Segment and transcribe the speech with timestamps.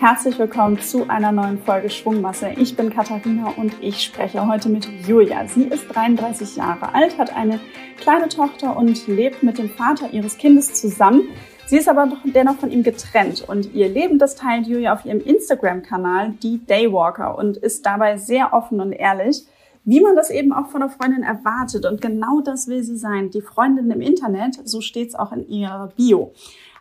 [0.00, 2.52] Herzlich willkommen zu einer neuen Folge Schwungmasse.
[2.56, 5.46] Ich bin Katharina und ich spreche heute mit Julia.
[5.48, 7.60] Sie ist 33 Jahre alt, hat eine
[7.98, 11.28] kleine Tochter und lebt mit dem Vater ihres Kindes zusammen.
[11.66, 15.20] Sie ist aber dennoch von ihm getrennt und ihr Leben, das teilt Julia auf ihrem
[15.20, 19.44] Instagram-Kanal, die Daywalker, und ist dabei sehr offen und ehrlich,
[19.84, 21.86] wie man das eben auch von einer Freundin erwartet.
[21.86, 23.30] Und genau das will sie sein.
[23.30, 26.32] Die Freundin im Internet, so steht es auch in ihrer Bio.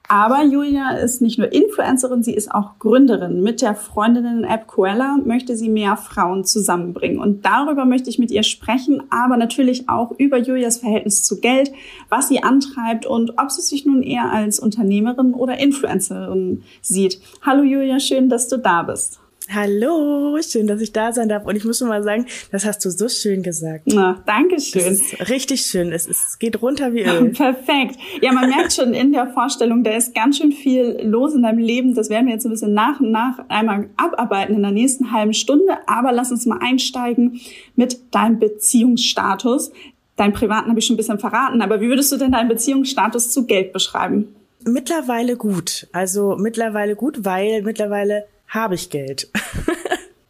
[0.09, 3.41] Aber Julia ist nicht nur Influencerin, sie ist auch Gründerin.
[3.41, 7.19] Mit der Freundinnen-App Coella möchte sie mehr Frauen zusammenbringen.
[7.19, 11.71] Und darüber möchte ich mit ihr sprechen, aber natürlich auch über Julias Verhältnis zu Geld,
[12.09, 17.21] was sie antreibt und ob sie sich nun eher als Unternehmerin oder Influencerin sieht.
[17.41, 19.22] Hallo Julia, schön, dass du da bist.
[19.49, 21.45] Hallo, schön, dass ich da sein darf.
[21.45, 23.83] Und ich muss schon mal sagen, das hast du so schön gesagt.
[23.85, 24.99] Na, danke schön.
[25.27, 25.91] Richtig schön.
[25.91, 27.29] Es, ist, es geht runter wie Öl.
[27.29, 27.97] Perfekt.
[28.21, 31.59] Ja, man merkt schon in der Vorstellung, da ist ganz schön viel los in deinem
[31.59, 31.93] Leben.
[31.93, 35.33] Das werden wir jetzt ein bisschen nach und nach einmal abarbeiten in der nächsten halben
[35.33, 35.77] Stunde.
[35.87, 37.41] Aber lass uns mal einsteigen
[37.75, 39.71] mit deinem Beziehungsstatus.
[40.15, 43.31] Deinen privaten habe ich schon ein bisschen verraten, aber wie würdest du denn deinen Beziehungsstatus
[43.31, 44.35] zu Geld beschreiben?
[44.63, 45.87] Mittlerweile gut.
[45.91, 49.29] Also mittlerweile gut, weil mittlerweile habe ich Geld.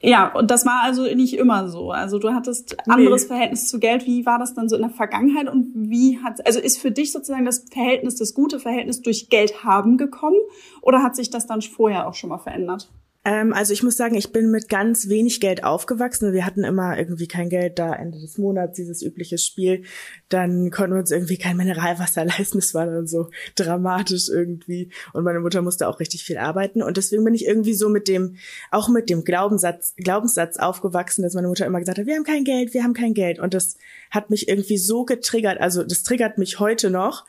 [0.05, 1.91] Ja, und das war also nicht immer so.
[1.91, 3.27] Also du hattest anderes nee.
[3.29, 4.05] Verhältnis zu Geld.
[4.05, 7.13] Wie war das dann so in der Vergangenheit und wie hat, also ist für dich
[7.13, 10.35] sozusagen das Verhältnis, das gute Verhältnis durch Geld haben gekommen
[10.81, 12.91] oder hat sich das dann vorher auch schon mal verändert?
[13.25, 16.33] Ähm, also ich muss sagen, ich bin mit ganz wenig Geld aufgewachsen.
[16.33, 19.83] Wir hatten immer irgendwie kein Geld da Ende des Monats, dieses übliche Spiel.
[20.27, 22.59] Dann konnten wir uns irgendwie kein Mineralwasser leisten.
[22.59, 24.91] Das war dann so dramatisch irgendwie.
[25.13, 26.83] Und meine Mutter musste auch richtig viel arbeiten.
[26.83, 28.35] Und deswegen bin ich irgendwie so mit dem,
[28.71, 32.43] auch mit dem Glaubenssatz, Glaubenssatz aufgewachsen, dass meine Mutter immer gesagt hat, wir haben kein
[32.43, 33.39] Geld, wir haben kein Geld.
[33.39, 33.77] Und das
[34.11, 35.61] hat mich irgendwie so getriggert.
[35.61, 37.25] Also das triggert mich heute noch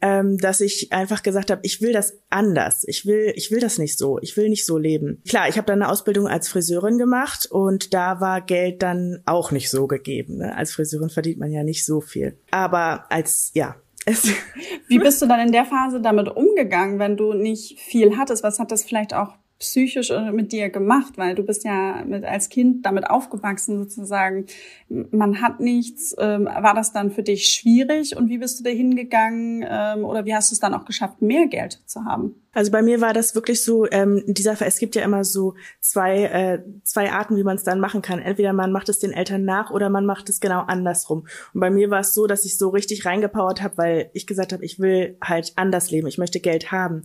[0.00, 2.84] ähm, dass ich einfach gesagt habe, ich will das anders.
[2.86, 4.18] Ich will, ich will das nicht so.
[4.20, 5.22] Ich will nicht so leben.
[5.28, 9.50] Klar, ich habe dann eine Ausbildung als Friseurin gemacht und da war Geld dann auch
[9.50, 10.38] nicht so gegeben.
[10.38, 10.56] Ne?
[10.56, 12.38] Als Friseurin verdient man ja nicht so viel.
[12.50, 13.76] Aber als, ja,
[14.86, 18.44] Wie bist du dann in der Phase damit umgegangen, wenn du nicht viel hattest?
[18.44, 22.48] Was hat das vielleicht auch psychisch mit dir gemacht, weil du bist ja mit als
[22.48, 24.46] Kind damit aufgewachsen sozusagen.
[24.88, 26.14] Man hat nichts.
[26.18, 30.24] Ähm, war das dann für dich schwierig und wie bist du da hingegangen ähm, oder
[30.24, 32.34] wie hast du es dann auch geschafft, mehr Geld zu haben?
[32.56, 36.22] Also bei mir war das wirklich so, ähm, dieser, es gibt ja immer so zwei,
[36.24, 38.18] äh, zwei Arten, wie man es dann machen kann.
[38.18, 41.26] Entweder man macht es den Eltern nach oder man macht es genau andersrum.
[41.52, 44.54] Und bei mir war es so, dass ich so richtig reingepowert habe, weil ich gesagt
[44.54, 47.02] habe, ich will halt anders leben, ich möchte Geld haben.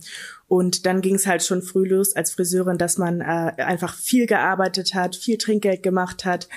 [0.48, 4.24] Und dann ging es halt schon früh los als Friseurin, dass man äh, einfach viel
[4.24, 6.48] gearbeitet hat, viel Trinkgeld gemacht hat.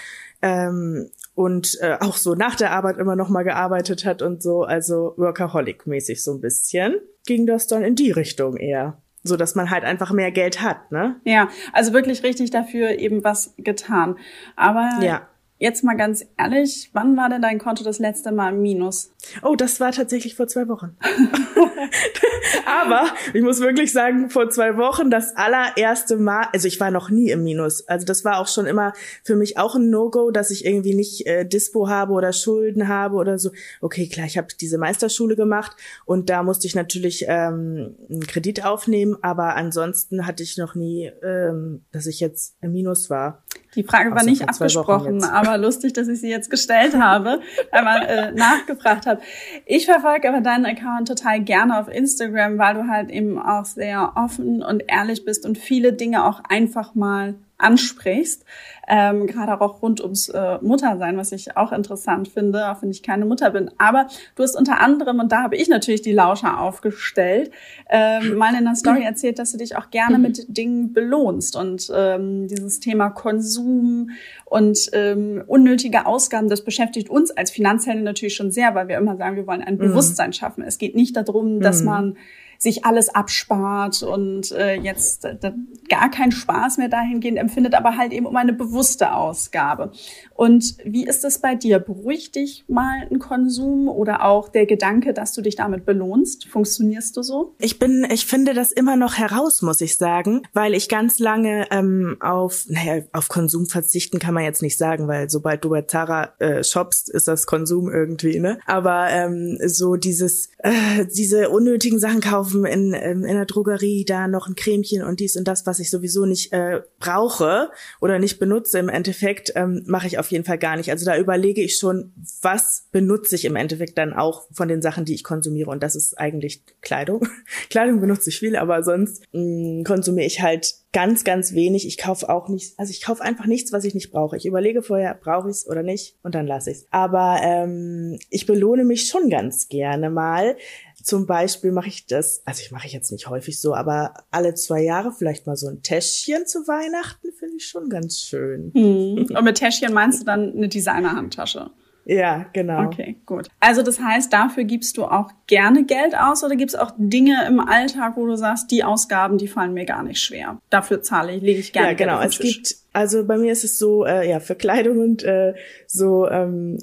[0.42, 4.64] Ähm, und äh, auch so nach der Arbeit immer noch mal gearbeitet hat und so,
[4.64, 8.98] also Workaholic-mäßig so ein bisschen, ging das dann in die Richtung eher
[9.28, 11.20] so dass man halt einfach mehr Geld hat, ne?
[11.24, 14.18] Ja, also wirklich richtig dafür eben was getan.
[14.56, 15.28] Aber ja.
[15.58, 19.12] Jetzt mal ganz ehrlich, wann war denn dein Konto das letzte Mal im Minus?
[19.42, 20.98] Oh, das war tatsächlich vor zwei Wochen.
[22.66, 27.10] Aber ich muss wirklich sagen, vor zwei Wochen das allererste Mal, also ich war noch
[27.10, 27.88] nie im Minus.
[27.88, 31.26] Also das war auch schon immer für mich auch ein No-Go, dass ich irgendwie nicht
[31.26, 33.52] äh, Dispo habe oder Schulden habe oder so.
[33.82, 38.66] Okay, klar, ich habe diese Meisterschule gemacht und da musste ich natürlich ähm, einen Kredit
[38.66, 43.44] aufnehmen, aber ansonsten hatte ich noch nie, ähm, dass ich jetzt im Minus war.
[43.76, 47.42] Die Frage war nicht abgesprochen, aber lustig, dass ich sie jetzt gestellt habe,
[47.72, 49.22] einmal äh, nachgefragt habe.
[49.66, 54.14] Ich verfolge aber deinen Account total gerne auf Instagram, weil du halt eben auch sehr
[54.16, 58.44] offen und ehrlich bist und viele Dinge auch einfach mal ansprichst,
[58.88, 63.02] ähm, gerade auch rund ums äh, Muttersein, was ich auch interessant finde, auch wenn ich
[63.02, 63.72] keine Mutter bin.
[63.78, 67.52] Aber du hast unter anderem, und da habe ich natürlich die Lauscher aufgestellt,
[67.90, 71.90] ähm, mal in der Story erzählt, dass du dich auch gerne mit Dingen belohnst und
[71.96, 74.12] ähm, dieses Thema Konsum
[74.46, 79.18] und ähm, unnötige Ausgaben, das beschäftigt uns als Finanzhelde natürlich schon sehr, weil wir immer
[79.18, 79.80] sagen, wir wollen ein mhm.
[79.80, 80.64] Bewusstsein schaffen.
[80.64, 81.86] Es geht nicht darum, dass mhm.
[81.86, 82.18] man
[82.66, 85.54] sich alles abspart und äh, jetzt äh,
[85.88, 89.92] gar keinen Spaß mehr dahingehend empfindet, aber halt eben um eine bewusste Ausgabe.
[90.36, 91.80] Und wie ist es bei dir?
[91.80, 96.48] Beruhigt dich mal ein Konsum oder auch der Gedanke, dass du dich damit belohnst?
[96.48, 97.56] Funktionierst du so?
[97.60, 101.68] Ich bin, ich finde das immer noch heraus, muss ich sagen, weil ich ganz lange
[101.72, 105.84] ähm, auf, naja, auf Konsum verzichten kann man jetzt nicht sagen, weil sobald du bei
[105.84, 108.60] Zara äh, shoppst, ist das Konsum irgendwie, ne?
[108.66, 114.28] Aber ähm, so dieses, äh, diese unnötigen Sachen kaufen, in, ähm, in der Drogerie, da
[114.28, 117.70] noch ein Cremchen und dies und das, was ich sowieso nicht äh, brauche
[118.02, 120.92] oder nicht benutze im Endeffekt, ähm, mache ich auf jeden Fall gar nicht.
[120.92, 125.06] Also da überlege ich schon, was benutze ich im Endeffekt dann auch von den Sachen,
[125.06, 125.70] die ich konsumiere.
[125.70, 127.28] Und das ist eigentlich Kleidung.
[127.70, 131.86] Kleidung benutze ich viel, aber sonst mh, mm, konsumiere ich halt ganz, ganz wenig.
[131.86, 134.38] Ich kaufe auch nicht, also ich kaufe einfach nichts, was ich nicht brauche.
[134.38, 136.86] Ich überlege vorher, brauche ich es oder nicht und dann lasse ich es.
[136.90, 140.56] Aber ähm, ich belohne mich schon ganz gerne mal.
[141.06, 144.56] Zum Beispiel mache ich das, also ich mache ich jetzt nicht häufig so, aber alle
[144.56, 148.72] zwei Jahre vielleicht mal so ein Täschchen zu Weihnachten finde ich schon ganz schön.
[148.74, 149.28] Hm.
[149.38, 151.70] Und mit Täschchen meinst du dann eine Designer-Handtasche?
[152.06, 152.86] Ja, genau.
[152.86, 153.50] Okay, gut.
[153.60, 157.46] Also das heißt, dafür gibst du auch gerne Geld aus oder gibt es auch Dinge
[157.48, 160.60] im Alltag, wo du sagst, die Ausgaben, die fallen mir gar nicht schwer.
[160.72, 161.90] Dafür zahle ich, lege ich gerne.
[161.90, 162.20] Ja, genau.
[162.20, 165.54] Geld es gibt, also bei mir ist es so, äh, ja, für Kleidung und äh,
[165.86, 166.80] so ähm,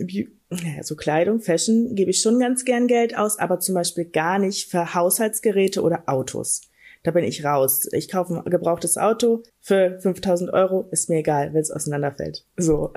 [0.57, 4.39] ja, so Kleidung, Fashion gebe ich schon ganz gern Geld aus, aber zum Beispiel gar
[4.39, 6.63] nicht für Haushaltsgeräte oder Autos
[7.03, 7.89] da bin ich raus.
[7.93, 12.45] Ich kaufe ein gebrauchtes Auto für 5000 Euro, ist mir egal, wenn es auseinanderfällt.
[12.57, 12.93] So.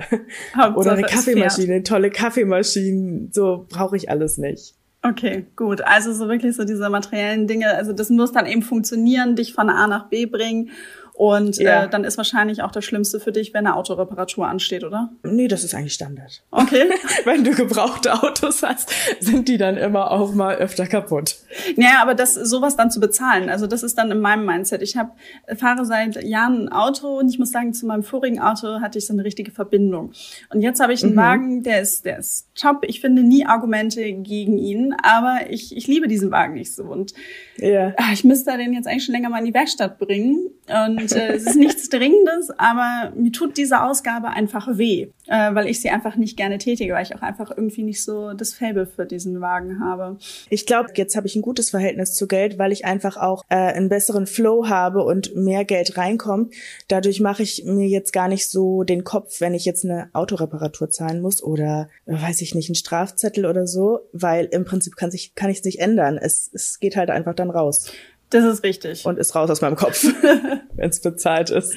[0.76, 4.74] Oder eine Kaffeemaschine, tolle Kaffeemaschinen, so brauche ich alles nicht.
[5.02, 5.82] Okay, gut.
[5.82, 9.70] Also so wirklich so diese materiellen Dinge, also das muss dann eben funktionieren, dich von
[9.70, 10.70] A nach B bringen
[11.16, 11.84] und ja.
[11.84, 15.10] äh, dann ist wahrscheinlich auch das Schlimmste für dich, wenn eine Autoreparatur ansteht, oder?
[15.22, 16.42] Nee, das ist eigentlich Standard.
[16.50, 16.90] Okay.
[17.24, 21.36] wenn du gebrauchte Autos hast, sind die dann immer auch mal öfter kaputt.
[21.76, 24.82] Naja, aber das sowas dann zu bezahlen, also das ist dann in meinem Mindset.
[24.82, 25.16] Ich hab,
[25.56, 29.06] fahre seit Jahren ein Auto und ich muss sagen, zu meinem vorigen Auto hatte ich
[29.06, 30.12] so eine richtige Verbindung.
[30.50, 31.16] Und jetzt habe ich einen mhm.
[31.16, 32.84] Wagen, der ist, der ist top.
[32.86, 36.84] Ich finde nie Argumente gegen ihn, aber ich, ich liebe diesen Wagen nicht so.
[36.84, 37.14] Und
[37.56, 37.94] ja.
[37.96, 40.50] ach, ich müsste den jetzt eigentlich schon länger mal in die Werkstatt bringen.
[40.68, 45.54] Und und äh, es ist nichts Dringendes, aber mir tut diese Ausgabe einfach weh, äh,
[45.54, 48.54] weil ich sie einfach nicht gerne tätige, weil ich auch einfach irgendwie nicht so das
[48.54, 50.18] Fable für diesen Wagen habe.
[50.50, 53.56] Ich glaube, jetzt habe ich ein gutes Verhältnis zu Geld, weil ich einfach auch äh,
[53.56, 56.54] einen besseren Flow habe und mehr Geld reinkommt.
[56.88, 60.90] Dadurch mache ich mir jetzt gar nicht so den Kopf, wenn ich jetzt eine Autoreparatur
[60.90, 65.34] zahlen muss oder weiß ich nicht, einen Strafzettel oder so, weil im Prinzip kann sich
[65.34, 66.18] kann ich es nicht ändern.
[66.18, 67.92] Es, es geht halt einfach dann raus.
[68.30, 69.06] Das ist richtig.
[69.06, 70.04] Und ist raus aus meinem Kopf,
[70.74, 71.74] wenn es bezahlt ist.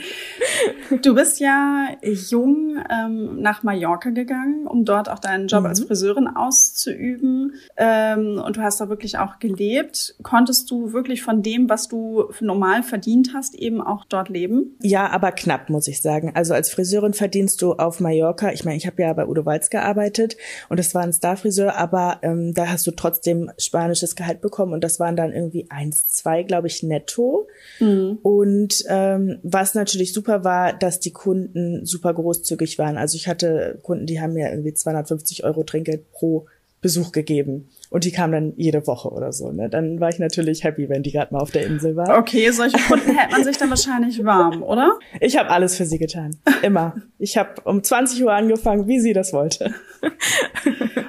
[1.03, 5.67] Du bist ja jung ähm, nach Mallorca gegangen, um dort auch deinen Job mhm.
[5.67, 7.53] als Friseurin auszuüben.
[7.77, 10.15] Ähm, und du hast da wirklich auch gelebt.
[10.23, 14.75] Konntest du wirklich von dem, was du normal verdient hast, eben auch dort leben?
[14.81, 16.31] Ja, aber knapp, muss ich sagen.
[16.33, 18.51] Also als Friseurin verdienst du auf Mallorca.
[18.51, 20.35] Ich meine, ich habe ja bei Udo Walz gearbeitet
[20.69, 24.83] und das war ein Starfriseur, aber ähm, da hast du trotzdem spanisches Gehalt bekommen und
[24.83, 27.47] das waren dann irgendwie eins, zwei zwei, glaube ich, netto.
[27.79, 28.19] Mhm.
[28.21, 32.97] Und ähm, was natürlich super war, dass die Kunden super großzügig waren.
[32.97, 36.45] Also ich hatte Kunden, die haben mir irgendwie 250 Euro Trinkgeld pro
[36.81, 37.69] Besuch gegeben.
[37.89, 39.51] Und die kamen dann jede Woche oder so.
[39.51, 39.67] Ne?
[39.67, 42.17] Dann war ich natürlich happy, wenn die gerade mal auf der Insel war.
[42.17, 44.97] Okay, solche Kunden hält man sich dann wahrscheinlich warm, oder?
[45.19, 46.37] Ich habe alles für sie getan.
[46.61, 46.95] Immer.
[47.17, 49.73] Ich habe um 20 Uhr angefangen, wie sie das wollte.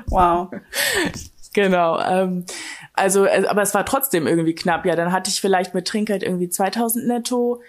[0.09, 0.49] Wow.
[1.53, 2.01] Genau.
[2.01, 2.45] Ähm,
[3.01, 4.87] also, äh, aber es war trotzdem irgendwie knapp.
[4.87, 7.61] Ja, dann hatte ich vielleicht mit Trinkgeld irgendwie 2000 netto.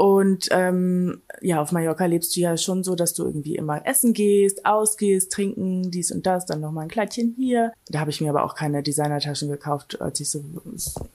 [0.00, 4.14] Und ähm, ja, auf Mallorca lebst du ja schon so, dass du irgendwie immer essen
[4.14, 7.74] gehst, ausgehst, trinken, dies und das, dann nochmal ein Kleidchen hier.
[7.90, 10.42] Da habe ich mir aber auch keine Designertaschen gekauft, als ich so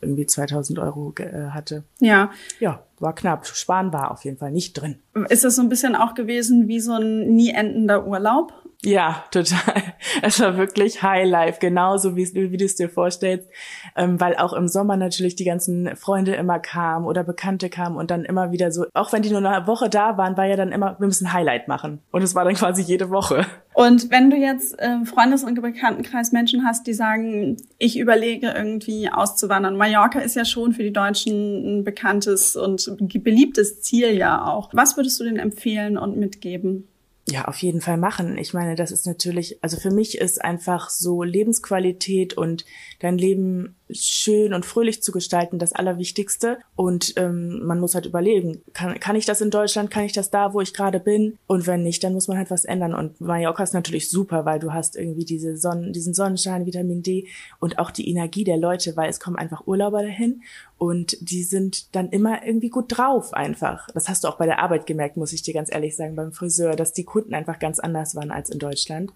[0.01, 1.83] irgendwie 2000 Euro äh, hatte.
[1.99, 2.29] Ja.
[2.59, 3.47] Ja, war knapp.
[3.47, 4.99] Sparen war auf jeden Fall nicht drin.
[5.29, 8.53] Ist das so ein bisschen auch gewesen wie so ein nie endender Urlaub?
[8.85, 9.83] Ja, total.
[10.21, 13.49] Es war wirklich Highlife, genauso wie, wie du es dir vorstellst,
[13.95, 18.11] ähm, weil auch im Sommer natürlich die ganzen Freunde immer kamen oder Bekannte kamen und
[18.11, 20.71] dann immer wieder so, auch wenn die nur eine Woche da waren, war ja dann
[20.71, 22.01] immer, wir müssen Highlight machen.
[22.11, 23.45] Und es war dann quasi jede Woche.
[23.73, 29.09] Und wenn du jetzt äh, Freundes- und Bekanntenkreis Menschen hast, die sagen, ich überlege irgendwie
[29.09, 29.75] auszuwandern.
[29.75, 34.69] Mallorca ist ja schon für die Deutschen ein bekanntes und beliebtes Ziel ja auch.
[34.73, 36.87] Was würdest du denn empfehlen und mitgeben?
[37.27, 38.37] Ja, auf jeden Fall machen.
[38.37, 42.65] Ich meine, das ist natürlich, also für mich ist einfach so Lebensqualität und
[42.99, 46.57] dein Leben schön und fröhlich zu gestalten das Allerwichtigste.
[46.75, 50.29] Und ähm, man muss halt überlegen, kann, kann ich das in Deutschland, kann ich das
[50.29, 51.37] da, wo ich gerade bin?
[51.47, 52.93] Und wenn nicht, dann muss man halt was ändern.
[52.93, 57.27] Und Mallorca ist natürlich super, weil du hast irgendwie diese Sonnen, diesen Sonnenschein, Vitamin D
[57.59, 60.41] und auch die Energie der Leute, weil es kommen einfach Urlauber dahin
[60.77, 63.87] und die sind dann immer irgendwie gut drauf einfach.
[63.93, 66.33] Das hast du auch bei der Arbeit gemerkt, muss ich dir ganz ehrlich sagen, beim
[66.33, 69.11] Friseur, dass die Kunden einfach ganz anders waren als in Deutschland.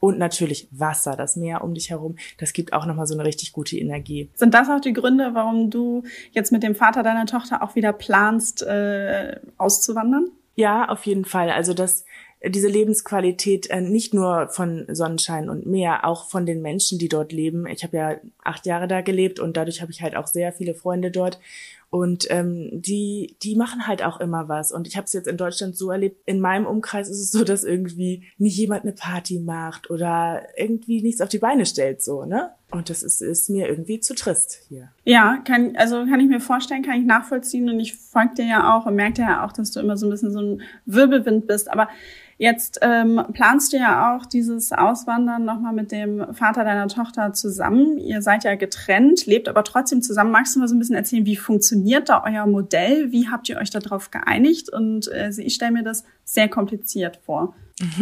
[0.00, 3.52] Und natürlich Wasser, das Meer um dich herum, das gibt auch nochmal so eine richtig
[3.52, 4.28] gute Energie.
[4.34, 7.92] Sind das auch die Gründe, warum du jetzt mit dem Vater deiner Tochter auch wieder
[7.92, 10.30] planst, äh, auszuwandern?
[10.54, 11.50] Ja, auf jeden Fall.
[11.50, 12.04] Also das
[12.44, 17.32] diese Lebensqualität äh, nicht nur von Sonnenschein und Meer, auch von den Menschen, die dort
[17.32, 17.66] leben.
[17.66, 20.74] Ich habe ja acht Jahre da gelebt und dadurch habe ich halt auch sehr viele
[20.74, 21.38] Freunde dort.
[21.92, 24.72] Und ähm, die, die machen halt auch immer was.
[24.72, 27.44] Und ich habe es jetzt in Deutschland so erlebt, in meinem Umkreis ist es so,
[27.44, 32.24] dass irgendwie nicht jemand eine Party macht oder irgendwie nichts auf die Beine stellt, so,
[32.24, 32.52] ne?
[32.70, 34.88] Und das ist, ist mir irgendwie zu trist hier.
[35.04, 37.68] Ja, kann, also kann ich mir vorstellen, kann ich nachvollziehen.
[37.68, 40.10] Und ich folge dir ja auch und merke ja auch, dass du immer so ein
[40.10, 41.70] bisschen so ein Wirbelwind bist.
[41.70, 41.90] Aber
[42.42, 47.98] Jetzt ähm, planst du ja auch dieses Auswandern nochmal mit dem Vater deiner Tochter zusammen.
[47.98, 50.32] Ihr seid ja getrennt, lebt aber trotzdem zusammen.
[50.32, 53.12] Magst du mal so ein bisschen erzählen, wie funktioniert da euer Modell?
[53.12, 54.72] Wie habt ihr euch darauf geeinigt?
[54.72, 57.54] Und äh, ich stelle mir das sehr kompliziert vor.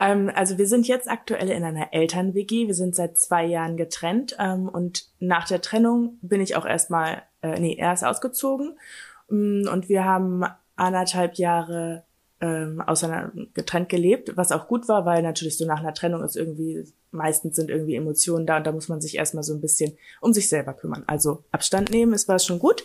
[0.00, 2.66] ähm, also wir sind jetzt aktuell in einer Eltern-WG.
[2.66, 7.22] Wir sind seit zwei Jahren getrennt ähm, und nach der Trennung bin ich auch erstmal,
[7.40, 8.76] äh, nee, erst ausgezogen
[9.30, 10.44] mm, und wir haben
[10.76, 12.04] anderthalb Jahre
[12.42, 16.36] ähm, auseinander getrennt gelebt, was auch gut war, weil natürlich so nach einer Trennung ist
[16.36, 19.92] irgendwie meistens sind irgendwie Emotionen da und da muss man sich erstmal so ein bisschen
[20.20, 21.04] um sich selber kümmern.
[21.06, 22.84] Also Abstand nehmen, es war schon gut.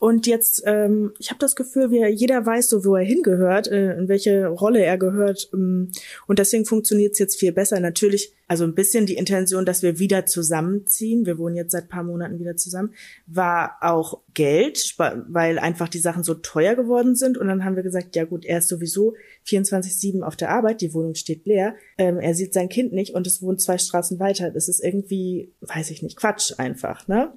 [0.00, 3.96] Und jetzt, ähm, ich habe das Gefühl, wir, jeder weiß so, wo er hingehört, äh,
[3.96, 5.50] in welche Rolle er gehört.
[5.52, 5.92] Ähm,
[6.26, 7.78] und deswegen funktioniert es jetzt viel besser.
[7.80, 11.26] Natürlich, also ein bisschen die Intention, dass wir wieder zusammenziehen.
[11.26, 12.94] Wir wohnen jetzt seit paar Monaten wieder zusammen,
[13.26, 14.94] war auch Geld,
[15.28, 17.38] weil einfach die Sachen so teuer geworden sind.
[17.38, 19.14] Und dann haben wir gesagt, ja gut, er ist sowieso
[19.46, 23.26] 24-7 auf der Arbeit, die Wohnung steht leer, ähm, er sieht sein Kind nicht und
[23.26, 24.50] es wohnt zwei Straßen weiter.
[24.50, 27.32] Das ist irgendwie, weiß ich nicht, Quatsch einfach, ne?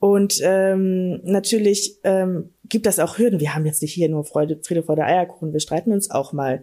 [0.00, 3.40] Und ähm, natürlich ähm, gibt das auch Hürden.
[3.40, 5.52] Wir haben jetzt nicht hier nur Freude, Friede vor der Eierkuchen.
[5.52, 6.62] Wir streiten uns auch mal.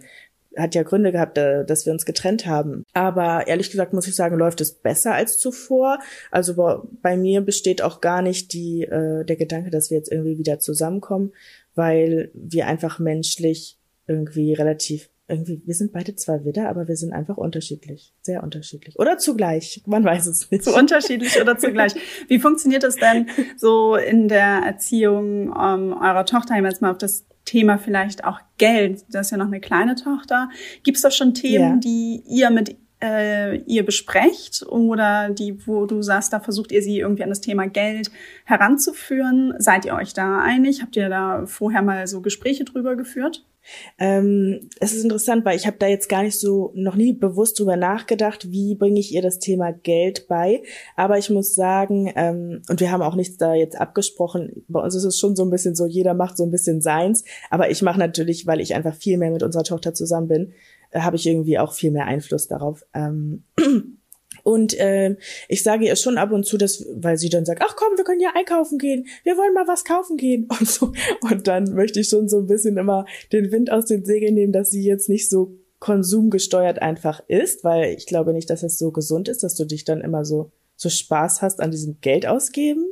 [0.56, 2.86] Hat ja Gründe gehabt, äh, dass wir uns getrennt haben.
[2.94, 6.00] Aber ehrlich gesagt muss ich sagen, läuft es besser als zuvor.
[6.32, 10.38] Also bei mir besteht auch gar nicht die, äh, der Gedanke, dass wir jetzt irgendwie
[10.38, 11.34] wieder zusammenkommen,
[11.76, 17.14] weil wir einfach menschlich irgendwie relativ irgendwie, wir sind beide zwar Widder, aber wir sind
[17.14, 18.14] einfach unterschiedlich.
[18.22, 18.98] Sehr unterschiedlich.
[19.00, 19.82] Oder zugleich.
[19.88, 20.64] Man weiß es nicht.
[20.64, 21.96] So unterschiedlich oder zugleich.
[22.28, 23.28] Wie funktioniert es denn
[23.58, 26.56] so in der Erziehung ähm, eurer Tochter?
[26.56, 29.04] Jetzt mal auf das Thema vielleicht auch Geld.
[29.10, 30.50] Das ist ja noch eine kleine Tochter.
[30.84, 31.78] Gibt es da schon Themen, ja.
[31.78, 37.00] die ihr mit äh, ihr besprecht oder die, wo du sagst, da versucht ihr sie
[37.00, 38.12] irgendwie an das Thema Geld
[38.46, 39.54] heranzuführen?
[39.58, 40.82] Seid ihr euch da einig?
[40.82, 43.46] Habt ihr da vorher mal so Gespräche drüber geführt?
[43.98, 47.60] Ähm, es ist interessant, weil ich habe da jetzt gar nicht so noch nie bewusst
[47.60, 50.62] drüber nachgedacht, wie bringe ich ihr das Thema Geld bei.
[50.96, 54.64] Aber ich muss sagen, ähm, und wir haben auch nichts da jetzt abgesprochen.
[54.68, 57.24] Bei uns ist es schon so ein bisschen so, jeder macht so ein bisschen seins.
[57.50, 60.54] Aber ich mache natürlich, weil ich einfach viel mehr mit unserer Tochter zusammen bin,
[60.92, 62.86] äh, habe ich irgendwie auch viel mehr Einfluss darauf.
[62.94, 63.44] Ähm,
[64.44, 65.16] Und äh,
[65.48, 68.04] ich sage ihr schon ab und zu, dass, weil sie dann sagt, ach komm, wir
[68.04, 70.94] können ja einkaufen gehen, wir wollen mal was kaufen gehen und so.
[71.22, 74.54] Und dann möchte ich schon so ein bisschen immer den Wind aus den Segeln nehmen,
[74.54, 78.92] dass sie jetzt nicht so konsumgesteuert einfach ist, weil ich glaube nicht, dass es so
[78.92, 82.86] gesund ist, dass du dich dann immer so so Spaß hast an diesem Geld ausgeben.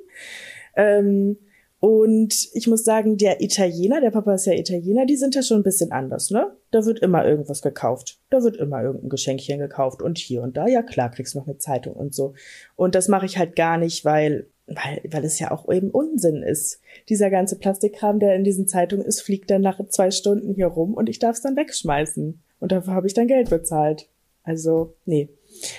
[0.76, 1.38] Ähm,
[1.84, 5.58] und ich muss sagen, der Italiener, der Papa ist ja Italiener, die sind ja schon
[5.58, 6.56] ein bisschen anders, ne?
[6.72, 8.22] Da wird immer irgendwas gekauft.
[8.30, 11.58] Da wird immer irgendein Geschenkchen gekauft und hier und da, ja klar, kriegst noch eine
[11.58, 12.36] Zeitung und so.
[12.78, 16.42] Und das mache ich halt gar nicht, weil, weil, weil es ja auch eben Unsinn
[16.42, 16.80] ist.
[17.10, 20.94] Dieser ganze Plastikkram, der in diesen Zeitungen ist, fliegt dann nach zwei Stunden hier rum
[20.94, 22.42] und ich darf es dann wegschmeißen.
[22.62, 24.08] Und dafür habe ich dann Geld bezahlt.
[24.46, 25.28] Also, nee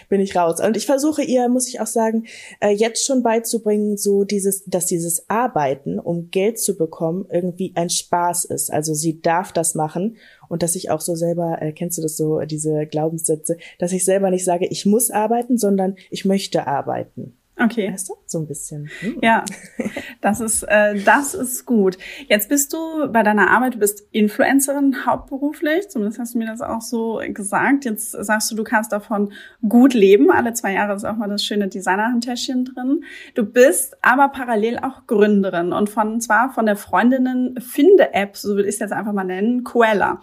[0.08, 0.60] bin ich raus.
[0.60, 2.26] Und ich versuche ihr, muss ich auch sagen,
[2.60, 7.90] äh, jetzt schon beizubringen, so dieses, dass dieses Arbeiten, um Geld zu bekommen, irgendwie ein
[7.90, 8.72] Spaß ist.
[8.72, 10.16] Also sie darf das machen
[10.48, 14.04] und dass ich auch so selber, äh, kennst du das so, diese Glaubenssätze, dass ich
[14.04, 17.36] selber nicht sage, ich muss arbeiten, sondern ich möchte arbeiten.
[17.56, 17.92] Okay.
[17.92, 18.14] Weißt du?
[18.26, 18.90] So ein bisschen.
[19.00, 19.18] Hm.
[19.22, 19.44] Ja,
[20.20, 21.96] das ist, äh, das ist gut.
[22.26, 26.60] Jetzt bist du bei deiner Arbeit, du bist Influencerin hauptberuflich, zumindest hast du mir das
[26.60, 27.84] auch so gesagt.
[27.84, 29.32] Jetzt sagst du, du kannst davon
[29.68, 30.30] gut leben.
[30.32, 33.04] Alle zwei Jahre ist auch mal das schöne Designerhandtäschchen drin.
[33.34, 38.64] Du bist aber parallel auch Gründerin und von zwar von der Freundinnen Finde-App, so will
[38.64, 40.20] ich es jetzt einfach mal nennen, Koella.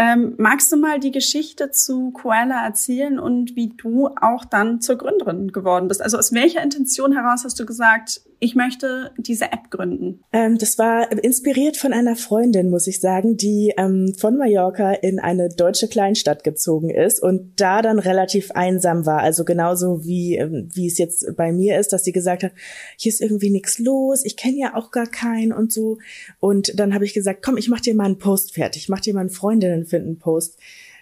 [0.00, 4.96] Ähm, magst du mal die Geschichte zu Koala erzählen und wie du auch dann zur
[4.96, 6.00] Gründerin geworden bist?
[6.00, 10.22] Also aus welcher Intention heraus hast du gesagt, ich möchte diese App gründen?
[10.32, 15.18] Ähm, das war inspiriert von einer Freundin, muss ich sagen, die ähm, von Mallorca in
[15.18, 19.18] eine deutsche Kleinstadt gezogen ist und da dann relativ einsam war.
[19.18, 22.52] Also genauso wie, ähm, wie es jetzt bei mir ist, dass sie gesagt hat,
[22.96, 25.98] hier ist irgendwie nichts los, ich kenne ja auch gar keinen und so.
[26.38, 29.14] Und dann habe ich gesagt, komm, ich mach dir mal einen Post fertig, mach dir
[29.14, 30.58] mal einen Freundinnen finden Post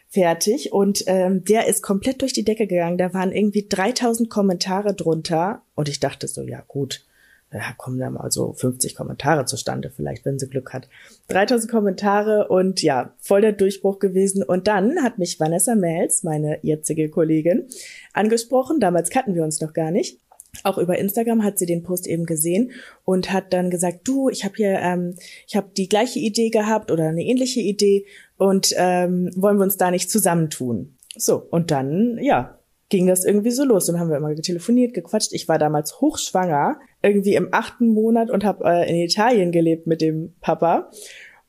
[0.08, 2.98] fertig und ähm, der ist komplett durch die Decke gegangen.
[2.98, 7.04] Da waren irgendwie 3000 Kommentare drunter und ich dachte so, ja gut,
[7.52, 10.88] ja, kommen da mal so 50 Kommentare zustande, vielleicht, wenn sie Glück hat.
[11.28, 14.42] 3000 Kommentare und ja, voll der Durchbruch gewesen.
[14.42, 17.68] Und dann hat mich Vanessa Mels, meine jetzige Kollegin,
[18.12, 18.80] angesprochen.
[18.80, 20.18] Damals kannten wir uns noch gar nicht.
[20.64, 22.72] Auch über Instagram hat sie den Post eben gesehen
[23.04, 25.14] und hat dann gesagt, du, ich habe hier, ähm,
[25.46, 29.76] ich habe die gleiche Idee gehabt oder eine ähnliche Idee und ähm, wollen wir uns
[29.76, 30.96] da nicht zusammentun?
[31.16, 33.86] So, und dann, ja, ging das irgendwie so los.
[33.86, 35.32] Dann haben wir immer telefoniert, gequatscht.
[35.32, 40.00] Ich war damals hochschwanger, irgendwie im achten Monat und habe äh, in Italien gelebt mit
[40.00, 40.90] dem Papa.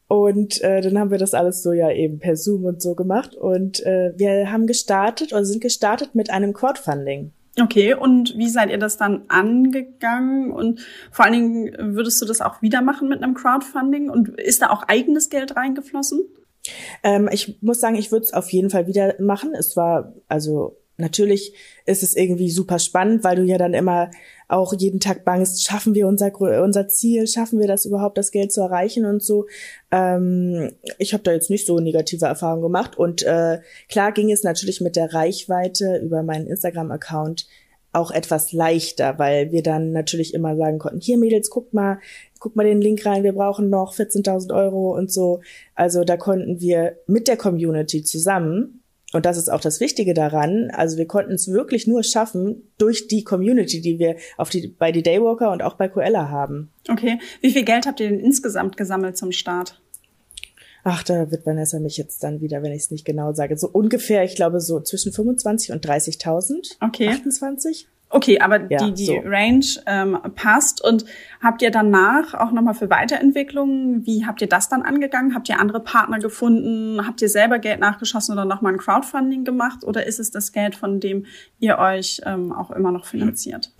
[0.07, 3.35] Und äh, dann haben wir das alles so ja eben per Zoom und so gemacht.
[3.35, 7.33] Und äh, wir haben gestartet oder sind gestartet mit einem Crowdfunding.
[7.59, 10.51] Okay, und wie seid ihr das dann angegangen?
[10.51, 10.79] Und
[11.11, 14.09] vor allen Dingen, würdest du das auch wieder machen mit einem Crowdfunding?
[14.09, 16.21] Und ist da auch eigenes Geld reingeflossen?
[17.03, 19.53] Ähm, ich muss sagen, ich würde es auf jeden Fall wieder machen.
[19.57, 21.53] Es war, also natürlich
[21.85, 24.09] ist es irgendwie super spannend, weil du ja dann immer
[24.47, 28.51] auch jeden Tag bangst, schaffen wir unser, unser Ziel, schaffen wir das überhaupt, das Geld
[28.51, 29.45] zu erreichen und so.
[29.91, 32.97] Ähm, ich habe da jetzt nicht so negative Erfahrungen gemacht.
[32.97, 33.59] Und äh,
[33.89, 37.47] klar ging es natürlich mit der Reichweite über meinen Instagram-Account
[37.93, 41.99] auch etwas leichter, weil wir dann natürlich immer sagen konnten, hier Mädels, guckt mal,
[42.39, 45.41] guck mal den Link rein, wir brauchen noch 14.000 Euro und so.
[45.75, 48.81] Also da konnten wir mit der Community zusammen
[49.13, 50.69] und das ist auch das Wichtige daran.
[50.73, 54.91] Also wir konnten es wirklich nur schaffen durch die Community, die wir auf die, bei
[54.91, 56.71] die Daywalker und auch bei Coella haben.
[56.89, 57.19] Okay.
[57.41, 59.79] Wie viel Geld habt ihr denn insgesamt gesammelt zum Start?
[60.83, 63.57] Ach, da wird Vanessa mich jetzt dann wieder, wenn ich es nicht genau sage.
[63.57, 66.75] So ungefähr, ich glaube, so zwischen 25 und 30.000.
[66.81, 67.09] Okay.
[67.09, 67.87] 28.
[68.09, 69.19] Okay, aber ja, die, die so.
[69.25, 70.83] Range ähm, passt.
[70.83, 71.05] Und
[71.41, 75.35] habt ihr danach auch nochmal für Weiterentwicklungen, wie habt ihr das dann angegangen?
[75.35, 77.05] Habt ihr andere Partner gefunden?
[77.05, 79.83] Habt ihr selber Geld nachgeschossen oder nochmal ein Crowdfunding gemacht?
[79.83, 81.25] Oder ist es das Geld, von dem
[81.59, 83.73] ihr euch ähm, auch immer noch finanziert?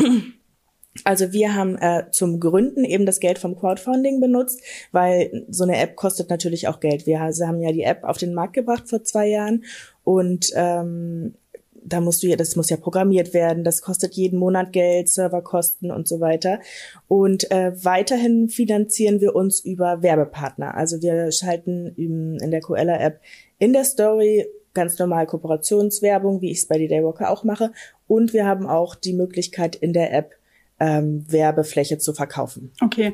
[1.04, 5.78] Also wir haben äh, zum Gründen eben das Geld vom Crowdfunding benutzt, weil so eine
[5.78, 7.06] App kostet natürlich auch Geld.
[7.06, 9.64] Wir haben ja die App auf den Markt gebracht vor zwei Jahren
[10.04, 11.36] und ähm,
[11.88, 15.92] da musst du ja, das muss ja programmiert werden, das kostet jeden Monat Geld, Serverkosten
[15.92, 16.60] und so weiter.
[17.08, 20.76] Und äh, weiterhin finanzieren wir uns über Werbepartner.
[20.76, 23.22] Also wir schalten in der Coella App
[23.60, 27.72] in der Story ganz normal Kooperationswerbung, wie ich es bei die Daywalker auch mache.
[28.08, 30.36] Und wir haben auch die Möglichkeit in der App
[30.80, 32.72] ähm, Werbefläche zu verkaufen.
[32.82, 33.14] Okay.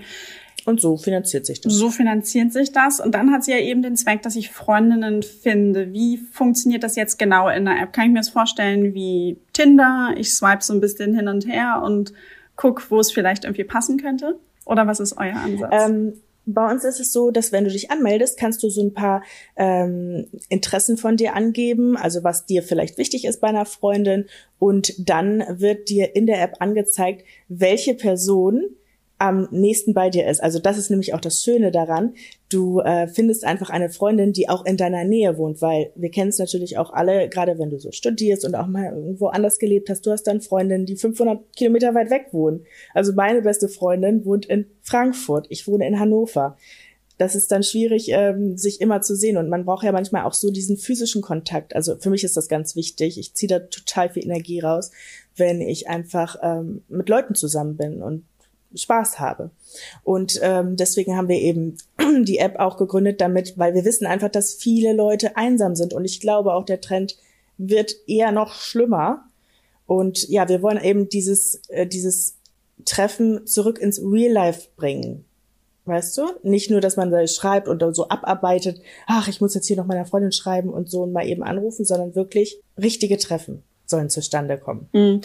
[0.66, 1.74] Und so finanziert sich das.
[1.74, 3.00] So finanziert sich das.
[3.00, 5.92] Und dann hat sie ja eben den Zweck, dass ich Freundinnen finde.
[5.92, 7.94] Wie funktioniert das jetzt genau in der App?
[7.94, 10.14] Kann ich mir das vorstellen wie Tinder?
[10.18, 12.14] Ich swipe so ein bisschen hin und her und
[12.56, 14.40] guck, wo es vielleicht irgendwie passen könnte?
[14.66, 15.74] Oder was ist euer Ansatz?
[15.74, 16.14] Ähm,
[16.46, 19.24] bei uns ist es so, dass wenn du dich anmeldest, kannst du so ein paar
[19.56, 24.26] ähm, Interessen von dir angeben, also was dir vielleicht wichtig ist bei einer Freundin.
[24.60, 28.64] Und dann wird dir in der App angezeigt, welche Person
[29.20, 30.44] am nächsten bei dir ist.
[30.44, 32.14] Also das ist nämlich auch das Schöne daran.
[32.50, 36.30] Du äh, findest einfach eine Freundin, die auch in deiner Nähe wohnt, weil wir kennen
[36.30, 39.90] es natürlich auch alle, gerade wenn du so studierst und auch mal irgendwo anders gelebt
[39.90, 40.06] hast.
[40.06, 42.66] Du hast dann Freundinnen, die 500 Kilometer weit weg wohnen.
[42.94, 45.46] Also meine beste Freundin wohnt in Frankfurt.
[45.50, 46.58] Ich wohne in Hannover.
[47.18, 49.38] Das ist dann schwierig, ähm, sich immer zu sehen.
[49.38, 51.76] Und man braucht ja manchmal auch so diesen physischen Kontakt.
[51.76, 53.20] Also für mich ist das ganz wichtig.
[53.20, 54.92] Ich ziehe da total viel Energie raus,
[55.36, 58.02] wenn ich einfach ähm, mit Leuten zusammen bin.
[58.02, 58.26] Und
[58.76, 59.52] Spaß habe.
[60.04, 61.78] Und ähm, deswegen haben wir eben
[62.24, 65.94] die App auch gegründet, damit, weil wir wissen einfach, dass viele Leute einsam sind.
[65.94, 67.18] Und ich glaube auch, der Trend
[67.58, 69.26] wird eher noch schlimmer.
[69.86, 72.36] Und ja, wir wollen eben dieses, äh, dieses
[72.86, 75.26] Treffen zurück ins Real Life bringen.
[75.86, 76.24] Weißt du?
[76.44, 79.86] Nicht nur, dass man da schreibt und so abarbeitet, ach, ich muss jetzt hier noch
[79.86, 84.58] meiner Freundin schreiben und so und mal eben anrufen, sondern wirklich richtige Treffen sollen zustande
[84.58, 84.90] kommen.
[84.92, 85.22] Mhm.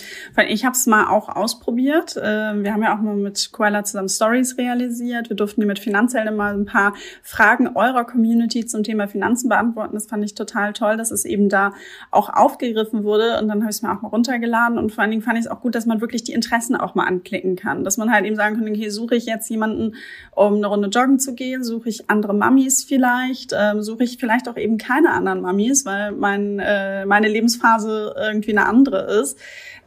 [0.48, 2.20] Ich habe es mal auch ausprobiert.
[2.22, 5.30] Ähm, wir haben ja auch mal mit Koala zusammen Stories realisiert.
[5.30, 9.94] Wir durften mit Finanzhelden mal ein paar Fragen eurer Community zum Thema Finanzen beantworten.
[9.94, 11.72] Das fand ich total toll, dass es eben da
[12.10, 13.38] auch aufgegriffen wurde.
[13.40, 14.76] Und dann habe ich es mir auch mal runtergeladen.
[14.76, 16.94] Und vor allen Dingen fand ich es auch gut, dass man wirklich die Interessen auch
[16.94, 17.84] mal anklicken kann.
[17.84, 19.94] Dass man halt eben sagen kann, okay, suche ich jetzt jemanden,
[20.32, 21.64] um eine Runde joggen zu gehen?
[21.64, 23.54] Suche ich andere Mamis vielleicht?
[23.58, 28.57] Ähm, suche ich vielleicht auch eben keine anderen Mamis, weil mein, äh, meine Lebensphase irgendwie
[28.58, 29.38] eine andere ist,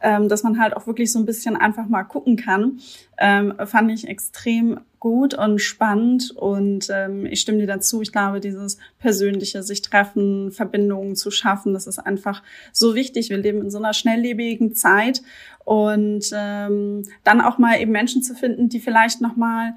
[0.02, 2.80] ähm, dass man halt auch wirklich so ein bisschen einfach mal gucken kann,
[3.18, 8.02] ähm, fand ich extrem gut und spannend und ähm, ich stimme dir dazu.
[8.02, 13.30] Ich glaube, dieses persönliche sich treffen, Verbindungen zu schaffen, das ist einfach so wichtig.
[13.30, 15.22] Wir leben in so einer schnelllebigen Zeit
[15.64, 19.74] und ähm, dann auch mal eben Menschen zu finden, die vielleicht noch mal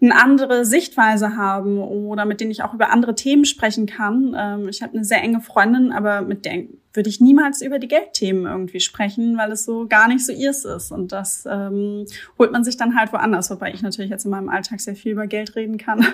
[0.00, 4.34] eine andere Sichtweise haben oder mit denen ich auch über andere Themen sprechen kann.
[4.36, 7.88] Ähm, ich habe eine sehr enge Freundin, aber mit der würde ich niemals über die
[7.88, 10.92] Geldthemen irgendwie sprechen, weil es so gar nicht so ihrs ist.
[10.92, 12.06] Und das ähm,
[12.38, 15.12] holt man sich dann halt woanders, wobei ich natürlich jetzt in meinem Alltag sehr viel
[15.12, 16.06] über Geld reden kann.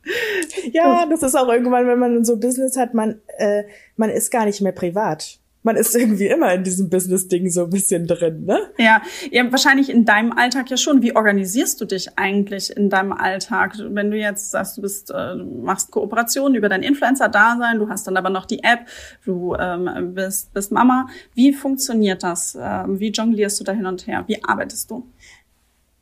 [0.72, 3.64] ja, das ist auch irgendwann, wenn man so Business hat, man, äh,
[3.96, 7.70] man ist gar nicht mehr privat man ist irgendwie immer in diesem Business-Ding so ein
[7.70, 8.60] bisschen drin, ne?
[8.76, 9.00] Ja,
[9.30, 11.00] ja, wahrscheinlich in deinem Alltag ja schon.
[11.00, 13.74] Wie organisierst du dich eigentlich in deinem Alltag?
[13.78, 18.18] Wenn du jetzt sagst, du bist, äh, machst Kooperationen über dein Influencer-Dasein, du hast dann
[18.18, 18.80] aber noch die App,
[19.24, 21.08] du ähm, bist, bist Mama.
[21.34, 22.56] Wie funktioniert das?
[22.60, 24.24] Ähm, wie jonglierst du da hin und her?
[24.26, 25.08] Wie arbeitest du?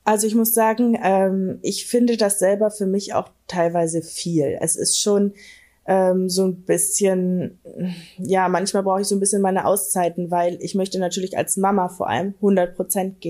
[0.02, 4.58] Also ich muss sagen, ähm, ich finde das selber für mich auch teilweise viel.
[4.60, 5.34] Es ist schon
[5.86, 7.58] ähm, so ein bisschen,
[8.18, 11.88] ja, manchmal brauche ich so ein bisschen meine Auszeiten, weil ich möchte natürlich als Mama
[11.88, 13.20] vor allem 100 Prozent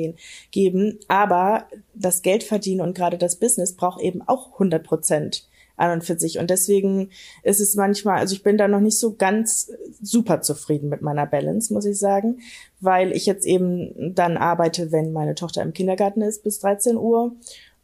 [0.51, 5.93] geben, aber das Geld verdienen und gerade das Business braucht eben auch 100 Prozent an
[5.93, 6.39] und für sich.
[6.39, 7.11] Und deswegen
[7.43, 11.27] ist es manchmal, also ich bin da noch nicht so ganz super zufrieden mit meiner
[11.27, 12.41] Balance, muss ich sagen,
[12.81, 17.35] weil ich jetzt eben dann arbeite, wenn meine Tochter im Kindergarten ist bis 13 Uhr.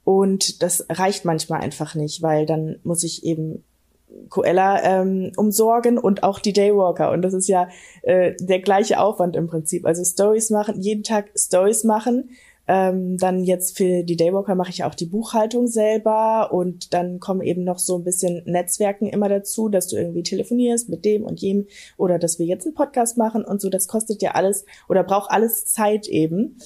[0.05, 3.65] Und das reicht manchmal einfach nicht, weil dann muss ich eben
[4.29, 7.11] Coella ähm, umsorgen und auch die Daywalker.
[7.11, 7.69] Und das ist ja
[8.03, 9.87] äh, der gleiche Aufwand im Prinzip.
[9.87, 12.31] Also Stories machen, jeden Tag Stories machen.
[12.71, 17.41] Ähm, dann jetzt für die Daywalker mache ich auch die Buchhaltung selber und dann kommen
[17.41, 21.41] eben noch so ein bisschen Netzwerken immer dazu, dass du irgendwie telefonierst mit dem und
[21.41, 21.67] jedem
[21.97, 23.71] oder dass wir jetzt einen Podcast machen und so.
[23.71, 26.59] Das kostet ja alles oder braucht alles Zeit eben.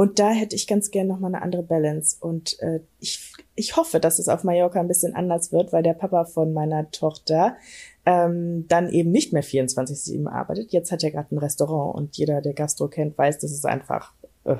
[0.00, 2.16] Und da hätte ich ganz gern noch mal eine andere Balance.
[2.18, 5.92] Und äh, ich, ich hoffe, dass es auf Mallorca ein bisschen anders wird, weil der
[5.92, 7.58] Papa von meiner Tochter
[8.06, 10.72] ähm, dann eben nicht mehr 24-7 arbeitet.
[10.72, 14.14] Jetzt hat er gerade ein Restaurant und jeder, der Gastro kennt, weiß, das ist einfach
[14.44, 14.56] äh,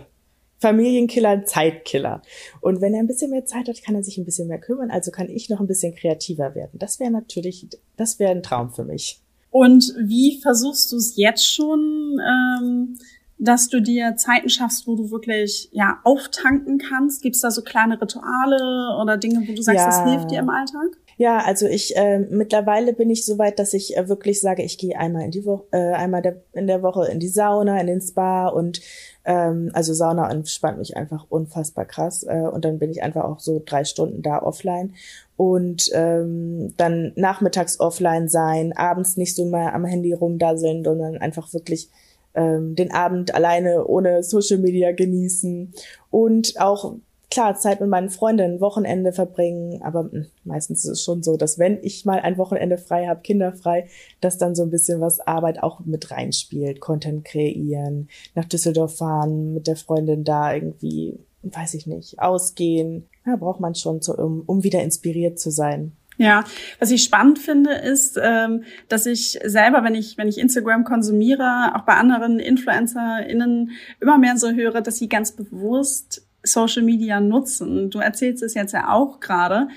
[0.58, 2.20] Familienkiller, Zeitkiller.
[2.60, 4.90] Und wenn er ein bisschen mehr Zeit hat, kann er sich ein bisschen mehr kümmern.
[4.90, 6.78] Also kann ich noch ein bisschen kreativer werden.
[6.78, 9.22] Das wäre natürlich, das wäre ein Traum für mich.
[9.50, 12.20] Und wie versuchst du es jetzt schon?
[12.20, 12.98] Ähm
[13.40, 17.22] dass du dir Zeiten schaffst, wo du wirklich ja auftanken kannst?
[17.22, 19.86] Gibt es da so kleine Rituale oder Dinge, wo du sagst, ja.
[19.86, 20.88] das hilft dir im Alltag?
[21.16, 24.78] Ja, also ich äh, mittlerweile bin ich so weit, dass ich äh, wirklich sage, ich
[24.78, 27.86] gehe einmal in die Woche, äh, einmal der, in der Woche in die Sauna, in
[27.86, 28.80] den Spa und
[29.24, 33.38] ähm, also Sauna entspannt mich einfach unfassbar krass äh, und dann bin ich einfach auch
[33.38, 34.94] so drei Stunden da offline
[35.36, 41.52] und ähm, dann nachmittags offline sein, abends nicht so mal am Handy rumdasseln, sondern einfach
[41.52, 41.90] wirklich
[42.34, 45.72] ähm, den Abend alleine ohne Social Media genießen
[46.10, 46.94] und auch
[47.30, 51.36] klar Zeit mit meinen Freundinnen Wochenende verbringen, aber mh, hm, meistens ist es schon so,
[51.36, 53.86] dass wenn ich mal ein Wochenende frei habe, kinderfrei,
[54.20, 59.54] dass dann so ein bisschen was Arbeit auch mit reinspielt, Content kreieren, nach Düsseldorf fahren,
[59.54, 63.08] mit der Freundin da irgendwie, weiß ich nicht, ausgehen.
[63.24, 65.92] Ja, braucht man schon, so, um, um wieder inspiriert zu sein.
[66.20, 66.44] Ja,
[66.78, 71.72] was ich spannend finde, ist, ähm, dass ich selber, wenn ich, wenn ich Instagram konsumiere,
[71.74, 77.88] auch bei anderen InfluencerInnen immer mehr so höre, dass sie ganz bewusst Social Media nutzen.
[77.88, 79.68] Du erzählst es jetzt ja auch gerade.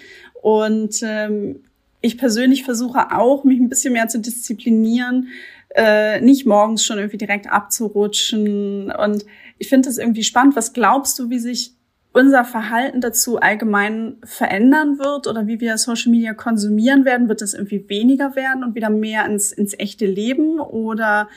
[0.41, 1.61] Und ähm,
[2.01, 5.29] ich persönlich versuche auch, mich ein bisschen mehr zu disziplinieren,
[5.73, 8.91] äh, nicht morgens schon irgendwie direkt abzurutschen.
[8.91, 9.25] Und
[9.59, 10.57] ich finde das irgendwie spannend.
[10.57, 11.71] Was glaubst du, wie sich
[12.13, 17.27] unser Verhalten dazu allgemein verändern wird oder wie wir Social Media konsumieren werden?
[17.27, 20.59] Wird es irgendwie weniger werden und wieder mehr ins, ins echte Leben?
[20.59, 21.27] Oder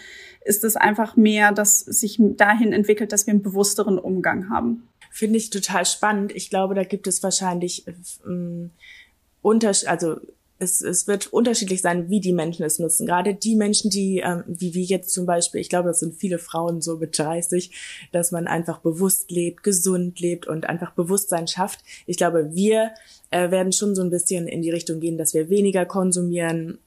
[0.44, 4.86] ist es einfach mehr, dass sich dahin entwickelt, dass wir einen bewussteren Umgang haben?
[5.10, 6.32] Finde ich total spannend.
[6.36, 7.86] Ich glaube, da gibt es wahrscheinlich
[8.26, 8.70] ähm,
[9.40, 10.20] Unterschied, also
[10.58, 13.06] es, es wird unterschiedlich sein, wie die Menschen es nutzen.
[13.06, 16.38] Gerade die Menschen, die, ähm, wie wir jetzt zum Beispiel, ich glaube, das sind viele
[16.38, 21.80] Frauen so mit 30, dass man einfach bewusst lebt, gesund lebt und einfach Bewusstsein schafft.
[22.06, 22.92] Ich glaube, wir
[23.30, 26.78] äh, werden schon so ein bisschen in die Richtung gehen, dass wir weniger konsumieren.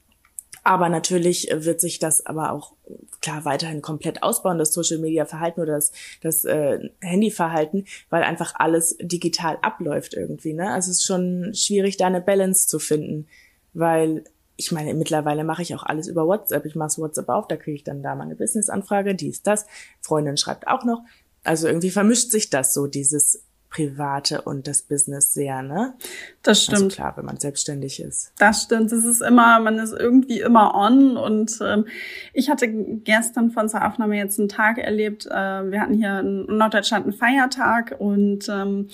[0.62, 2.74] Aber natürlich wird sich das aber auch
[3.22, 8.54] klar weiterhin komplett ausbauen, das Social Media Verhalten oder das, das äh, Handyverhalten, weil einfach
[8.56, 10.52] alles digital abläuft irgendwie.
[10.52, 10.70] Ne?
[10.70, 13.26] Also es ist schon schwierig, da eine Balance zu finden
[13.72, 14.24] weil
[14.56, 16.66] ich meine, mittlerweile mache ich auch alles über WhatsApp.
[16.66, 19.66] Ich mache WhatsApp auf, da kriege ich dann da meine Business-Anfrage, die ist das.
[20.02, 21.02] Freundin schreibt auch noch.
[21.44, 25.94] Also irgendwie vermischt sich das so, dieses Private und das Business sehr, ne?
[26.42, 26.82] Das also stimmt.
[26.82, 28.32] Also klar, wenn man selbstständig ist.
[28.36, 28.92] Das stimmt.
[28.92, 31.16] Es ist immer, man ist irgendwie immer on.
[31.16, 31.86] Und ähm,
[32.34, 35.26] ich hatte gestern von zur Aufnahme jetzt einen Tag erlebt.
[35.26, 38.88] Äh, wir hatten hier in Norddeutschland einen Feiertag und ähm,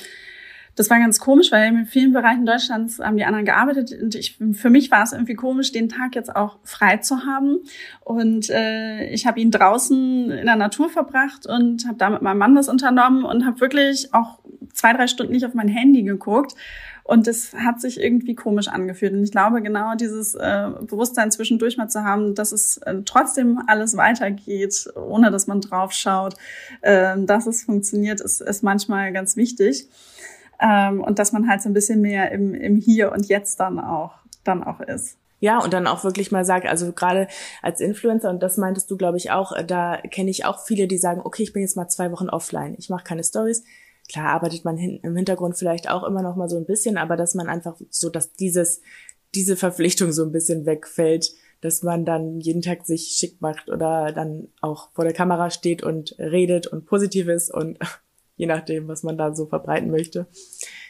[0.77, 4.39] Das war ganz komisch, weil in vielen Bereichen Deutschlands haben die anderen gearbeitet und ich,
[4.53, 7.61] für mich war es irgendwie komisch, den Tag jetzt auch frei zu haben.
[8.05, 12.39] Und äh, ich habe ihn draußen in der Natur verbracht und habe da mit meinem
[12.39, 14.39] Mann was unternommen und habe wirklich auch
[14.75, 16.55] zwei, drei Stunden nicht auf mein Handy geguckt.
[17.05, 19.13] Und das hat sich irgendwie komisch angefühlt.
[19.13, 23.63] Und ich glaube, genau dieses äh, Bewusstsein zwischendurch mal zu haben, dass es äh, trotzdem
[23.69, 26.35] alles weitergeht, ohne dass man drauf schaut,
[26.81, 29.89] äh, dass es funktioniert, ist, ist manchmal ganz wichtig.
[30.61, 33.79] Ähm, und dass man halt so ein bisschen mehr im, im Hier und Jetzt dann
[33.79, 34.15] auch,
[34.45, 35.19] dann auch ist.
[35.39, 37.29] Ja, und dann auch wirklich mal sagt, also gerade
[37.61, 40.97] als Influencer, und das meintest du, glaube ich, auch, da kenne ich auch viele, die
[40.97, 43.63] sagen, okay, ich bin jetzt mal zwei Wochen offline, ich mache keine Stories.
[44.09, 47.17] Klar arbeitet man hin, im Hintergrund vielleicht auch immer noch mal so ein bisschen, aber
[47.17, 48.81] dass man einfach so, dass dieses,
[49.35, 54.13] diese Verpflichtung so ein bisschen wegfällt, dass man dann jeden Tag sich schick macht oder
[54.13, 57.79] dann auch vor der Kamera steht und redet und positiv ist und
[58.37, 60.27] je nachdem, was man da so verbreiten möchte.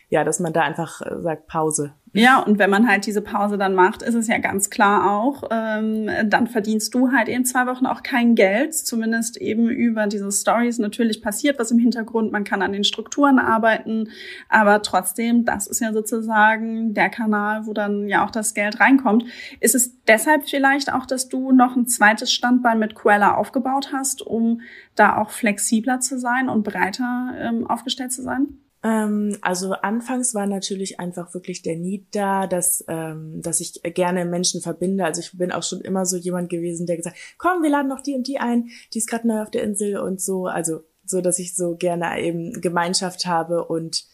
[0.09, 1.95] Ja, dass man da einfach äh, sagt Pause.
[2.17, 5.45] Ja, und wenn man halt diese Pause dann macht, ist es ja ganz klar auch,
[5.51, 10.33] ähm, dann verdienst du halt eben zwei Wochen auch kein Geld, zumindest eben über diese
[10.33, 10.79] Stories.
[10.79, 14.09] Natürlich passiert was im Hintergrund, man kann an den Strukturen arbeiten,
[14.49, 19.25] aber trotzdem, das ist ja sozusagen der Kanal, wo dann ja auch das Geld reinkommt.
[19.61, 24.23] Ist es deshalb vielleicht auch, dass du noch ein zweites Standbein mit Quella aufgebaut hast,
[24.27, 24.63] um
[24.95, 28.59] da auch flexibler zu sein und breiter ähm, aufgestellt zu sein?
[28.87, 34.25] Ähm, also anfangs war natürlich einfach wirklich der Need da, dass, ähm, dass ich gerne
[34.25, 35.05] Menschen verbinde.
[35.05, 38.01] Also ich bin auch schon immer so jemand gewesen, der gesagt, komm, wir laden noch
[38.01, 40.47] die und die ein, die ist gerade neu auf der Insel und so.
[40.47, 44.07] Also so, dass ich so gerne eben Gemeinschaft habe und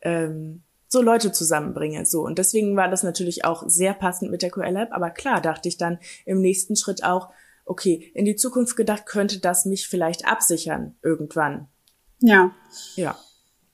[0.00, 2.04] ähm, so Leute zusammenbringe.
[2.04, 2.22] So.
[2.22, 4.88] Und deswegen war das natürlich auch sehr passend mit der QL Lab.
[4.90, 7.30] Aber klar, dachte ich dann im nächsten Schritt auch,
[7.64, 11.68] okay, in die Zukunft gedacht, könnte das mich vielleicht absichern irgendwann.
[12.20, 12.52] Ja.
[12.96, 13.16] Ja.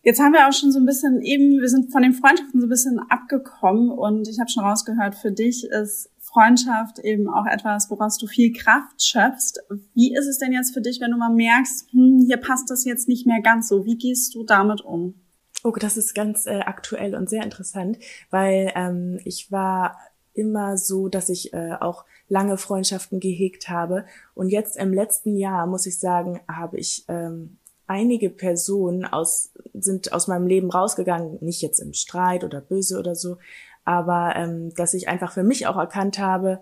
[0.05, 2.67] Jetzt haben wir auch schon so ein bisschen eben, wir sind von den Freundschaften so
[2.67, 7.89] ein bisschen abgekommen und ich habe schon rausgehört, für dich ist Freundschaft eben auch etwas,
[7.89, 9.61] woraus du viel Kraft schöpfst.
[9.95, 12.85] Wie ist es denn jetzt für dich, wenn du mal merkst, hm, hier passt das
[12.85, 13.85] jetzt nicht mehr ganz so?
[13.85, 15.15] Wie gehst du damit um?
[15.63, 17.99] Oh, das ist ganz äh, aktuell und sehr interessant,
[18.31, 19.99] weil ähm, ich war
[20.35, 24.07] immer so, dass ich äh, auch lange Freundschaften gehegt habe.
[24.35, 30.13] Und jetzt im letzten Jahr, muss ich sagen, habe ich ähm, einige Personen aus, sind
[30.13, 33.39] aus meinem Leben rausgegangen, nicht jetzt im Streit oder böse oder so,
[33.85, 36.61] aber ähm, dass ich einfach für mich auch erkannt habe,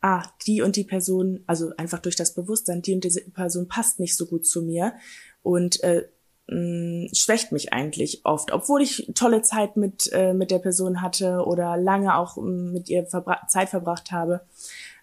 [0.00, 4.00] ah, die und die Person, also einfach durch das Bewusstsein, die und diese Person passt
[4.00, 4.94] nicht so gut zu mir
[5.42, 6.06] und äh,
[6.48, 11.44] mh, schwächt mich eigentlich oft, obwohl ich tolle Zeit mit äh, mit der Person hatte
[11.46, 14.42] oder lange auch mit ihr verbra Zeit verbracht habe.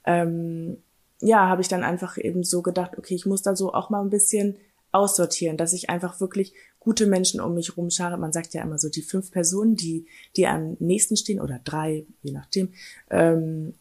[0.06, 0.78] Ähm,
[1.22, 4.02] ja, habe ich dann einfach eben so gedacht, okay, ich muss da so auch mal
[4.02, 4.56] ein bisschen
[4.92, 8.18] aussortieren, dass ich einfach wirklich gute Menschen um mich rumschare.
[8.18, 12.06] Man sagt ja immer so, die fünf Personen, die, die am nächsten stehen, oder drei,
[12.22, 12.74] je nachdem,
[13.10, 13.74] ähm,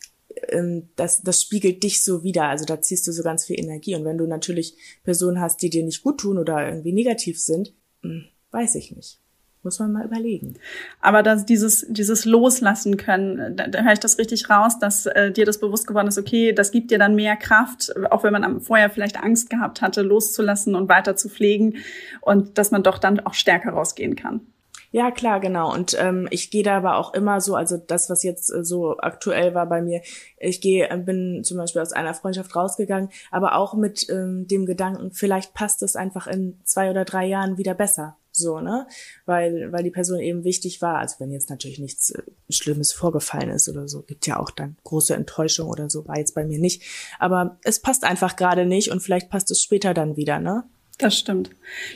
[0.48, 2.44] ähm, das, das spiegelt dich so wieder.
[2.44, 3.94] Also da ziehst du so ganz viel Energie.
[3.94, 7.72] Und wenn du natürlich Personen hast, die dir nicht gut tun oder irgendwie negativ sind,
[8.02, 9.20] hm, weiß ich nicht.
[9.64, 10.54] Muss man mal überlegen.
[11.00, 15.32] Aber dass dieses, dieses Loslassen können, da, da höre ich das richtig raus, dass äh,
[15.32, 18.60] dir das bewusst geworden ist, okay, das gibt dir dann mehr Kraft, auch wenn man
[18.60, 21.76] vorher vielleicht Angst gehabt hatte, loszulassen und weiter zu pflegen
[22.20, 24.42] und dass man doch dann auch stärker rausgehen kann.
[24.90, 25.72] Ja, klar, genau.
[25.72, 28.96] Und ähm, ich gehe da aber auch immer so, also das, was jetzt äh, so
[28.98, 30.00] aktuell war bei mir,
[30.38, 34.64] ich gehe, äh, bin zum Beispiel aus einer Freundschaft rausgegangen, aber auch mit ähm, dem
[34.64, 38.86] Gedanken, vielleicht passt es einfach in zwei oder drei Jahren wieder besser so, ne?
[39.26, 40.98] Weil, weil die Person eben wichtig war.
[40.98, 44.76] Also wenn jetzt natürlich nichts äh, Schlimmes vorgefallen ist oder so, gibt ja auch dann
[44.84, 46.82] große Enttäuschung oder so, war jetzt bei mir nicht.
[47.18, 50.64] Aber es passt einfach gerade nicht und vielleicht passt es später dann wieder, ne?
[50.98, 51.50] Das stimmt.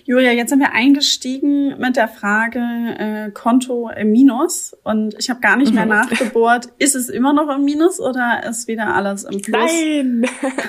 [0.05, 5.41] Julia, jetzt sind wir eingestiegen mit der Frage äh, Konto im Minus und ich habe
[5.41, 5.91] gar nicht mehr mhm.
[5.91, 6.69] nachgebohrt.
[6.79, 9.71] Ist es immer noch im Minus oder ist wieder alles im Plus?
[9.73, 10.25] Nein,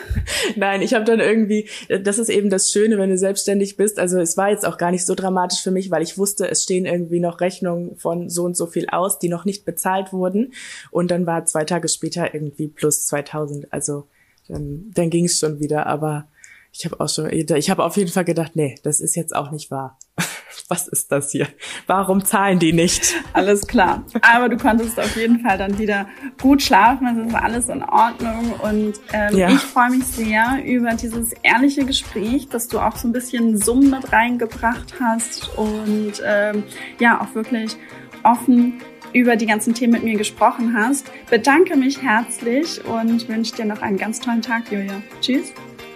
[0.56, 4.00] nein, ich habe dann irgendwie, das ist eben das Schöne, wenn du selbstständig bist.
[4.00, 6.64] Also es war jetzt auch gar nicht so dramatisch für mich, weil ich wusste, es
[6.64, 10.54] stehen irgendwie noch Rechnungen von so und so viel aus, die noch nicht bezahlt wurden
[10.90, 13.72] und dann war zwei Tage später irgendwie plus 2000.
[13.72, 14.08] Also
[14.48, 16.26] dann, dann ging es schon wieder, aber
[16.76, 19.52] ich habe auch schon, ich habe auf jeden Fall gedacht, nee, das ist jetzt auch
[19.52, 20.00] nicht wahr.
[20.70, 21.48] Was ist das hier?
[21.88, 23.16] Warum zahlen die nicht?
[23.34, 24.04] Alles klar.
[24.22, 26.08] Aber du konntest auf jeden Fall dann wieder
[26.42, 27.08] gut schlafen.
[27.08, 28.54] Es ist alles in Ordnung.
[28.62, 29.50] Und ähm, ja.
[29.50, 33.92] ich freue mich sehr über dieses ehrliche Gespräch, dass du auch so ein bisschen Summen
[33.92, 36.64] mit reingebracht hast und ähm,
[37.00, 37.76] ja, auch wirklich
[38.24, 38.82] offen
[39.12, 41.06] über die ganzen Themen mit mir gesprochen hast.
[41.30, 45.02] Bedanke mich herzlich und wünsche dir noch einen ganz tollen Tag, Julia.
[45.22, 45.54] Tschüss.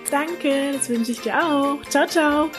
[0.09, 1.83] Danke, das wünsche ich dir auch.
[1.89, 2.49] Ciao, ciao.